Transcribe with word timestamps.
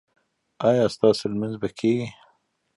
ایا 0.67 0.85
ستاسو 0.95 1.23
لمونځ 1.31 1.55
به 1.61 1.69
کیږي؟ 1.77 2.07